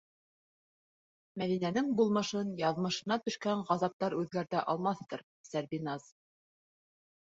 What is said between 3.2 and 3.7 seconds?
төшкән